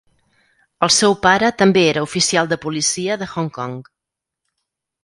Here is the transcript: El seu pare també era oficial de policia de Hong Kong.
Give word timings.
El 0.87 0.91
seu 0.95 1.13
pare 1.25 1.51
també 1.59 1.83
era 1.91 2.05
oficial 2.09 2.51
de 2.55 2.59
policia 2.65 3.21
de 3.25 3.31
Hong 3.37 3.55
Kong. 3.61 3.79